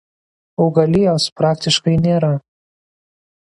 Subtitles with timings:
[0.65, 2.33] Augalijos praktiškai nėra.